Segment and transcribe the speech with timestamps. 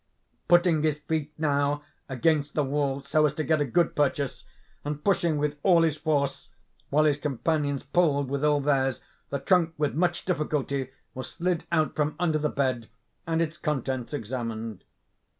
[0.47, 4.45] Putting his feet, now, against the wall so as to get a good purchase,
[4.83, 6.49] and pushing with all his force,
[6.89, 11.95] while his companions pulled with all theirs, the trunk, with much difficulty, was slid out
[11.95, 12.87] from under the bed,
[13.27, 14.83] and its contents examined.